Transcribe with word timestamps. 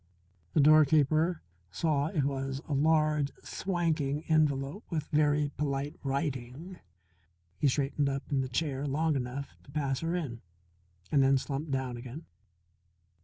The 0.53 0.59
doorkeeper 0.61 1.43
saw 1.69 2.07
it 2.07 2.23
was 2.23 2.59
a 2.67 2.73
large, 2.73 3.31
swanking 3.43 4.23
envelope 4.23 4.83
with 4.89 5.05
very 5.11 5.51
polite 5.57 5.95
writing. 6.01 6.79
He 7.59 7.67
straightened 7.67 8.09
up 8.09 8.23
in 8.31 8.41
the 8.41 8.49
chair 8.49 8.87
long 8.87 9.15
enough 9.15 9.49
to 9.63 9.69
pass 9.69 9.99
her 9.99 10.15
in, 10.15 10.41
and 11.11 11.21
then 11.21 11.37
slumped 11.37 11.69
down 11.69 11.97
again. 11.97 12.25